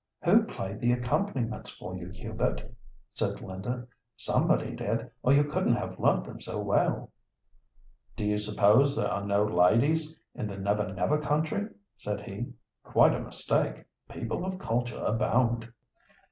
"Who 0.23 0.45
played 0.45 0.79
the 0.79 0.93
accompaniments 0.93 1.69
for 1.69 1.95
you, 1.95 2.09
Hubert?" 2.09 2.63
said 3.13 3.39
Linda. 3.39 3.85
"Somebody 4.17 4.75
did, 4.75 5.11
or 5.21 5.31
you 5.31 5.43
couldn't 5.43 5.75
have 5.75 5.99
learnt 5.99 6.25
them 6.25 6.41
so 6.41 6.59
well." 6.59 7.11
"Do 8.15 8.25
you 8.25 8.39
suppose 8.39 8.95
there 8.95 9.11
are 9.11 9.23
no 9.23 9.43
ladies 9.45 10.19
in 10.33 10.47
the 10.47 10.57
'Never 10.57 10.91
Never' 10.91 11.19
country?" 11.21 11.67
said 11.99 12.21
he. 12.21 12.51
"Quite 12.83 13.13
a 13.13 13.19
mistake. 13.21 13.85
People 14.09 14.43
of 14.43 14.57
culture 14.57 15.03
abound." 15.05 15.71